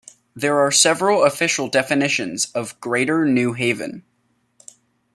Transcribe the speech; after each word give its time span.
There 0.35 0.57
are 0.57 0.71
several 0.71 1.23
official 1.25 1.67
definitions 1.67 2.47
of 2.55 2.79
Greater 2.81 3.23
New 3.23 3.53
Haven. 3.53 4.03